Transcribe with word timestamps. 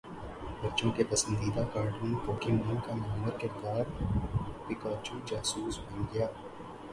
بچوں 0.61 0.91
کے 0.91 1.03
پسندیدہ 1.09 1.63
کارٹون 1.73 2.15
پوکیمون 2.25 2.79
کا 2.85 2.95
نامور 2.95 3.37
کردار 3.41 3.83
پکاچو 4.67 5.19
جاسوس 5.25 5.79
بن 5.79 6.03
گیا 6.13 6.27